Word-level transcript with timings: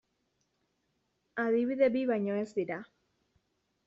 Adibide 1.43 1.89
bi 1.97 2.01
baino 2.13 2.39
ez 2.45 2.47
dira. 2.61 2.79